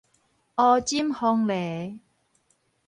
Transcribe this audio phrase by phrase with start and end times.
[0.55, 1.99] 烏嬸黃鸝